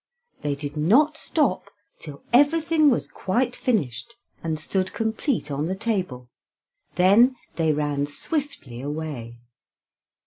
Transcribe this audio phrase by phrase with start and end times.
[0.41, 1.69] They did not stop
[1.99, 6.27] till everything was quite finished, and stood complete on the table;
[6.95, 9.37] then they ran swiftly away.